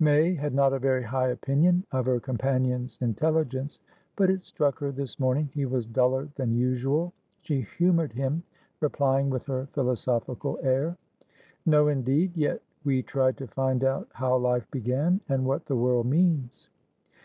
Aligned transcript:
May 0.00 0.34
had 0.34 0.52
not 0.52 0.72
a 0.72 0.80
very 0.80 1.04
high 1.04 1.28
opinion 1.28 1.86
of 1.92 2.06
her 2.06 2.18
companion's 2.18 2.98
intelligence, 3.00 3.78
but 4.16 4.28
it 4.28 4.42
struck 4.44 4.80
her 4.80 4.90
this 4.90 5.20
morning 5.20 5.48
he 5.54 5.64
was 5.64 5.86
duller 5.86 6.28
than 6.34 6.56
usual. 6.56 7.12
She 7.42 7.60
humoured 7.78 8.10
him, 8.12 8.42
replying 8.80 9.30
with 9.30 9.46
her 9.46 9.68
philosophical 9.74 10.58
air: 10.60 10.96
"No, 11.66 11.86
indeed! 11.86 12.36
Yet 12.36 12.62
we 12.82 13.00
try 13.04 13.30
to 13.30 13.46
find 13.46 13.84
out 13.84 14.08
how 14.12 14.36
life 14.38 14.68
began, 14.72 15.20
and 15.28 15.44
what 15.46 15.66
the 15.66 15.76
world 15.76 16.06
means." 16.06 16.68